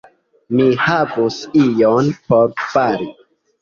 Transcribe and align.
Mi 0.59 0.65
havus 0.85 1.39
ion 1.67 2.13
por 2.29 2.61
fari. 2.75 3.13